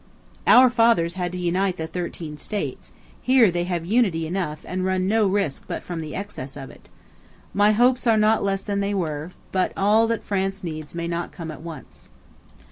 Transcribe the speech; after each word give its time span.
"Our 0.57 0.71
fathers 0.71 1.13
had 1.13 1.31
to 1.33 1.37
unite 1.37 1.77
the 1.77 1.85
thirteen 1.85 2.39
States; 2.39 2.91
here 3.21 3.51
they 3.51 3.65
have 3.65 3.85
unity 3.85 4.25
enough 4.25 4.65
and 4.67 4.83
run 4.83 5.07
no 5.07 5.27
risk 5.27 5.65
but 5.67 5.83
from 5.83 6.01
the 6.01 6.15
excess 6.15 6.57
of 6.57 6.71
it. 6.71 6.89
My 7.53 7.73
hopes 7.73 8.07
are 8.07 8.17
not 8.17 8.43
less 8.43 8.63
than 8.63 8.79
they 8.79 8.95
were, 8.95 9.33
but 9.51 9.73
all 9.77 10.07
that 10.07 10.23
France 10.23 10.63
needs 10.63 10.95
may 10.95 11.07
not 11.07 11.31
come 11.31 11.51
at 11.51 11.61
once. 11.61 12.09